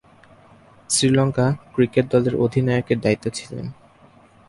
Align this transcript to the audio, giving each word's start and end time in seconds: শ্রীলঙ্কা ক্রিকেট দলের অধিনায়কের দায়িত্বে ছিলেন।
শ্রীলঙ্কা 0.89 1.47
ক্রিকেট 1.73 2.05
দলের 2.13 2.35
অধিনায়কের 2.35 2.97
দায়িত্বে 2.99 3.29
ছিলেন। 3.37 3.65